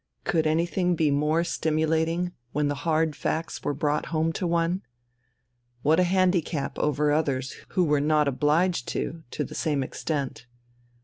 [0.23, 4.81] Could anything be more stimulating, when the hard facts were brought home to one?
[5.83, 10.47] What a handicap over others who "were not obliged to" to the same extent!